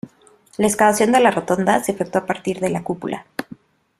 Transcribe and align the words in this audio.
La 0.57 0.65
excavación 0.65 1.11
de 1.11 1.19
la 1.19 1.29
rotonda 1.29 1.83
se 1.83 1.91
efectuó 1.91 2.21
a 2.21 2.25
partir 2.25 2.59
de 2.59 2.71
la 2.71 2.81
cúpula. 2.83 3.27